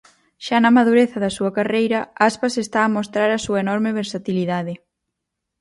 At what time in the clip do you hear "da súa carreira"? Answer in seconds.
1.23-1.99